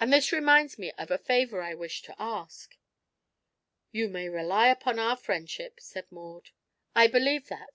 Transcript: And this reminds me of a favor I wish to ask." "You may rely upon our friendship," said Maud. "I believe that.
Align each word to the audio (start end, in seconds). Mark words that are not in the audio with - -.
And 0.00 0.12
this 0.12 0.32
reminds 0.32 0.80
me 0.80 0.90
of 0.98 1.12
a 1.12 1.16
favor 1.18 1.62
I 1.62 1.74
wish 1.74 2.02
to 2.02 2.16
ask." 2.20 2.76
"You 3.92 4.08
may 4.08 4.28
rely 4.28 4.66
upon 4.66 4.98
our 4.98 5.16
friendship," 5.16 5.78
said 5.78 6.10
Maud. 6.10 6.50
"I 6.96 7.06
believe 7.06 7.46
that. 7.50 7.68